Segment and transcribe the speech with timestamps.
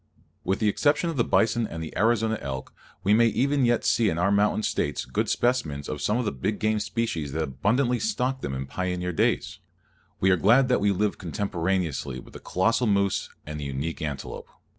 [0.43, 4.09] With the exception of the bison and the Arizona elk, we may even yet see
[4.09, 7.99] in our mountain States good specimens of some of the big game species that abundantly
[7.99, 9.59] stocked them in pioneer days.
[10.19, 14.49] We are glad that we live contemporaneously with the colossal moose and the unique antelope.